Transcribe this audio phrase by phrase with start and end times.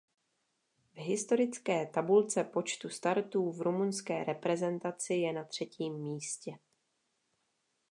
[0.93, 6.57] V historické tabulce počtu startů v rumunské reprezentaci je na třetím místě.